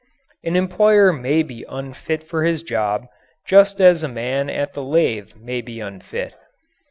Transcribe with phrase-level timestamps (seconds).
[0.43, 3.05] An employer may be unfit for his job,
[3.45, 6.33] just as a man at the lathe may be unfit.